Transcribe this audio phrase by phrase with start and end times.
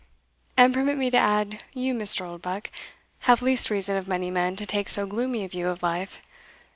[0.57, 2.25] And permit me to add, you, Mr.
[2.27, 2.71] Oldbuck,
[3.29, 6.23] have least reason of many men to take so gloomy a view of life.